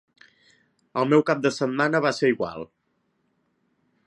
El 1.01 1.11
meu 1.11 1.23
cap 1.29 1.45
de 1.45 1.53
setmana 1.59 2.03
va 2.09 2.15
ser 2.21 2.33
igual. 2.35 2.69